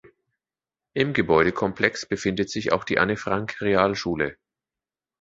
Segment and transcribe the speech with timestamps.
[0.95, 4.35] Im Gebäudekomplex befindet sich auch die Anne-Frank-Realschule.